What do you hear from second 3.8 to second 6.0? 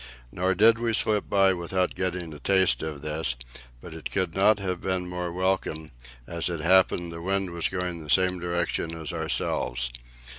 but it could not have been more welcome,